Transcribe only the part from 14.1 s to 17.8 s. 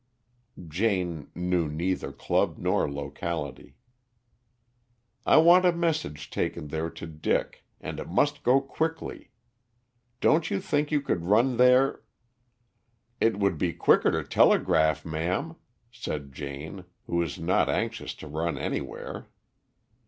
telegraph, ma'am," said Jane, who was not